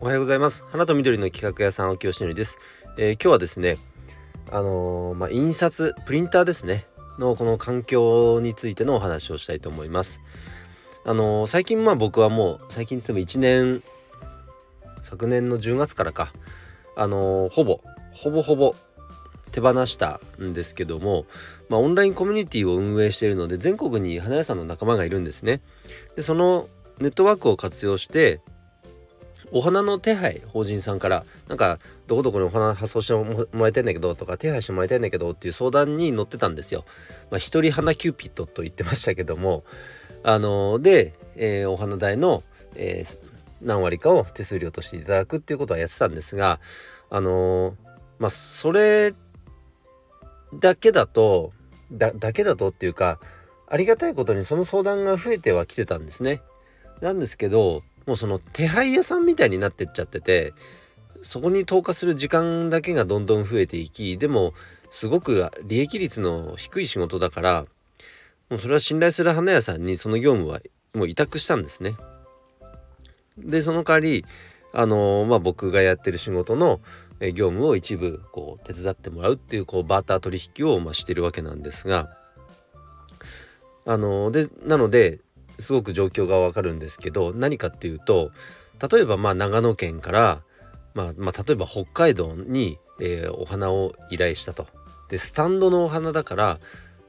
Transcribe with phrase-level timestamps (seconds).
[0.00, 0.62] おはようございます。
[0.70, 2.60] 花と緑の企画屋さん青木よしのりです、
[2.98, 3.78] えー、今日はですね
[4.52, 6.84] あのー、まあ、印刷プリンターですね。
[7.18, 10.20] のこの環境についてのお話をしたいと思います。
[11.04, 13.82] あのー、最近まあ僕はもう最近でも1年
[15.02, 16.32] 昨年の10月からか。
[16.94, 17.80] あのほぼ
[18.12, 18.76] ほぼほぼ
[19.50, 21.26] 手放したんですけども、
[21.68, 25.60] まあ、オンラインコミュニティを運営しているので全国に花屋さんの仲間がいるんですね。
[26.14, 26.68] でその
[27.00, 28.40] ネットワークを活用して
[29.52, 36.84] お花の手配法人さんからなんかどこどこにお花発送してもらいたいんだけどとか手配してもらいたいんだけどっていう相談に乗ってたんですよ。
[37.30, 39.64] まあ、一人花キューピットと言ってましたけども
[40.22, 42.42] あのー、で、えー、お花代の、
[42.76, 43.18] えー、
[43.62, 46.60] 何割かを手数料としていただくっていうことはやってたんですが
[47.10, 47.76] あの
[48.18, 49.14] まあそれ
[50.54, 51.52] だけだと
[51.92, 53.18] だだけだとっていうか
[53.68, 56.42] ありがたいことにその相談が増えてはきてたんですね。
[57.00, 60.54] なんですけどもうその手配屋さんみたいになってっちゃってて
[61.20, 64.54] そこに投下する時間だけがどんどん増えていきでも
[64.90, 67.66] すごく利益率の低い仕事だから
[68.48, 70.60] もうそれは信頼する花屋さんにその業務は
[70.94, 71.96] もう委託したんですね。
[73.36, 74.24] でその代わり
[74.72, 76.80] あのまあ僕がやってる仕事の
[77.20, 82.08] 業務を一部こう手伝ってもらうっていうこうバーター取引をましてるわけなんですが
[83.84, 85.20] あのでなので
[85.58, 88.30] すごく状況がわかるんですけど何かっていうと
[88.90, 90.42] 例えばまあ長野県から、
[90.94, 94.66] まあ、まあ例えば北海道に、えー、お花を依頼したと。
[95.08, 96.60] でスタンドのお花だから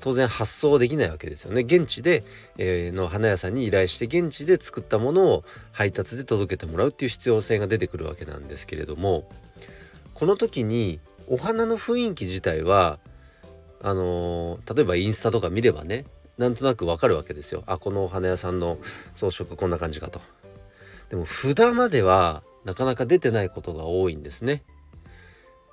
[0.00, 2.24] 当然発送できないわけですよね現地で、
[2.56, 9.28] えー、の花屋さんに依頼して現地で作ったものを配達で届けてもらうっていう必要性が出てくるわけなんですけれども
[10.14, 12.98] この時にお花の雰囲気自体は
[13.82, 16.04] あのー、例えばインスタとか見ればね
[16.40, 17.62] なんとなくわかるわけですよ。
[17.66, 18.78] あこのお花屋さんの
[19.14, 20.22] 装飾こんな感じかと。
[21.10, 24.62] でも札まではなかなか出てないことが多いんですね。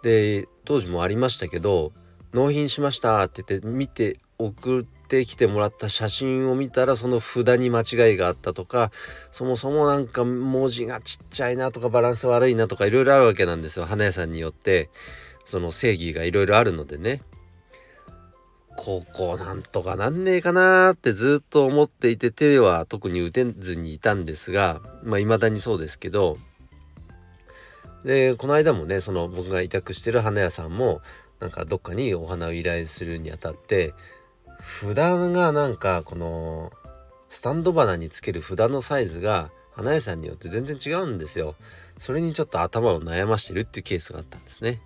[0.03, 1.93] で当時もありましたけど
[2.33, 8.91] 納品しましたって言って見て送ってきてもらった写真を見たらその札に間違いがあったとか
[9.31, 13.85] そもそもなんか文字がちっちゃいなとかバランス悪いなとかいろいろあるわけなんですよ。
[13.85, 14.89] 花屋さんによって。
[15.47, 17.21] その正義がいろいろあるのでね。
[18.77, 26.37] ここなんとかなんねえかなってずっと思っていて手は特に打てずにいたんですがまあ未だにそうですけど
[28.05, 31.01] でこの間もねその僕が委託してる花屋さんも
[31.39, 33.93] なんかどっかにお花を依頼するにあたって
[34.81, 36.71] 札がなんかこの
[37.29, 41.55] スタンド花につける札のサイズが花屋さんによって全然違うんですよ。
[41.99, 44.81] それにちょっと頭を悩ましてるっていうケースがあったんですね。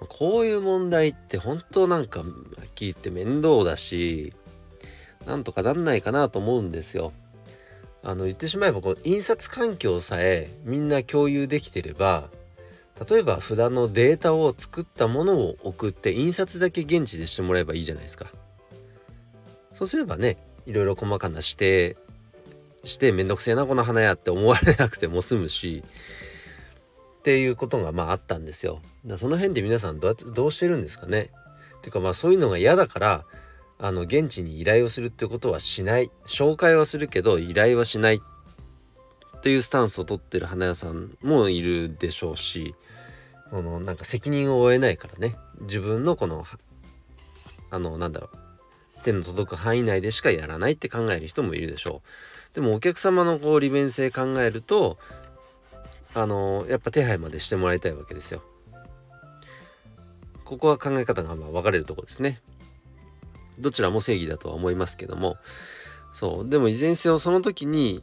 [0.00, 2.28] こういう問題って本当なんかはっ
[2.74, 4.34] きり言って面倒だし
[5.26, 7.12] なんとかなんないかなと思うんですよ。
[8.02, 12.28] あの言ってしまえばこの印刷環境さえみんな共有できてれば
[13.10, 18.26] 例えば札のデータを作ったものを送って印刷だけ現地でしてもらえばいいじゃないですか。
[19.74, 21.96] そうすればねいろいろ細かな指定
[22.84, 25.82] してめんどくせえなこの花屋って思われなくても済むし
[27.26, 28.80] っていうことがまああったんですよ。
[29.16, 31.30] その辺で皆さんどうやってどうしてるんですかね。
[31.82, 33.24] ていうかまあそういうのが嫌だから
[33.80, 36.12] あの現地に依頼をするってことはしない。
[36.28, 38.20] 紹介はするけど依頼はしない
[39.42, 42.76] というスタンスを取ってる花屋さんもいるでしょうし
[43.50, 45.36] このなんか責任を負えないからね。
[45.62, 46.44] 自分のこの
[47.72, 48.38] あのなんだろう
[49.02, 52.02] 手の届く範囲内でしかやらないって考える人もいるでしょ
[52.52, 52.54] う。
[52.54, 54.96] でもお客様のこう利便性考えると
[56.16, 58.42] あのやっぱ手配までしてもらいたいわけですよ。
[60.46, 62.40] ここは考え方がまあ分かれるとこですね。
[63.58, 65.36] どちらも正義だとは思いますけども
[66.14, 68.02] そうでもいずれにせよその時に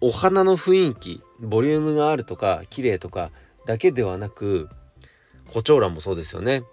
[0.00, 3.30] お花の雰囲気ボリュームがあるとか綺麗とか
[3.66, 4.68] だけではなく
[5.52, 6.64] 胡蝶蘭もそうですよね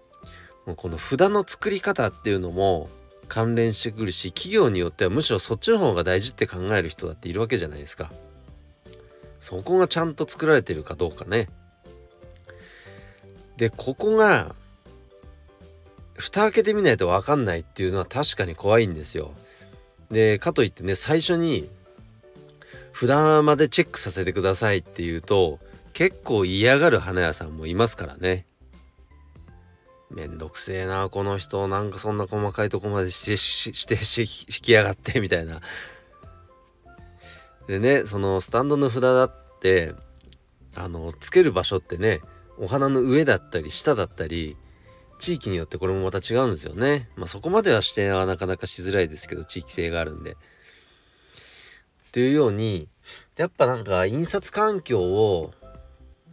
[0.65, 2.89] もうこの札の作り方っていうのも
[3.27, 8.11] 関連してくるし企業によってはむしろそっちの方が大事って考える人だっているわけじゃないですか。
[9.41, 11.47] そこがちゃんと作られてるかどうかね。
[13.57, 14.55] でここが
[16.15, 19.33] 蓋開けてみないと分かんないっていうのは確かに怖いんですよ。
[20.11, 21.69] でかといってね最初に
[22.93, 25.59] 札までチェックさせてくださいっていうと
[25.93, 28.45] 結構嫌がる花屋さんもいますからね。
[30.09, 31.67] めんどくせえなこの人。
[31.67, 35.61] なんかそんな細かいとこまでしてしてし引きやがってみたいな。
[37.69, 39.31] でねそのスタンドの札だっ
[39.61, 39.93] て
[40.75, 42.19] あのつける場所ってね
[42.57, 44.57] お花の上だったり下だったり
[45.19, 47.09] 地域によってこれもまた違うんですよね。
[47.15, 50.35] まあそこまでは指定はなかなかしづらいですけど地域性があるんで。
[52.11, 52.89] というように
[53.37, 55.53] やっぱなんか印刷環境を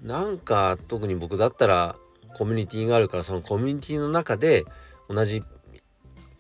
[0.03, 1.97] なんか特に僕だったら
[2.35, 4.65] コミュニティがあるからそのコミュニティの中で
[5.11, 5.43] 同じ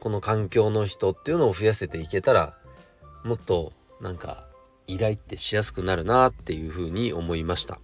[0.00, 2.56] この環境の人っていうのを増やせていけたら
[3.24, 4.46] もっとなんか
[4.86, 7.80] 依頼ってしやすくなるなっていうふうに思いました。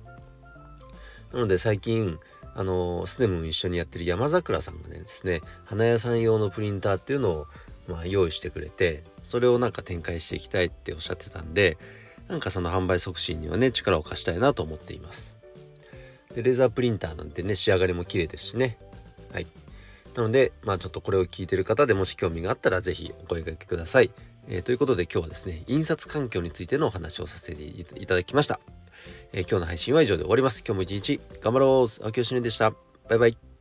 [1.33, 2.19] なので最近
[2.55, 7.47] あのスネム一緒にやってる山桜さんがねですね花屋さん用のプリンターっていうのを、
[7.89, 11.79] まあ、用意してくれてそれをなんか展開していきたいっておっしゃってたんで
[12.29, 15.35] なんかその販売促進にはね力を貸したいなと思っています。
[16.35, 18.79] でレーザープリンターなんてね仕上がりも綺麗ですしね。
[19.33, 19.47] はい。
[20.15, 24.11] なのでまあちょっとこれを聞いてる方でもし興味があったら是非お声掛けください、
[24.49, 28.61] えー、ということで今日はですね印刷環境についてのお話をさせていただきました、
[29.33, 30.63] えー、今日の配信は以上で終わります。
[30.67, 32.05] 今日も一日頑張ろう。
[32.05, 32.73] 青木よしねでした。
[33.09, 33.52] バイバイ。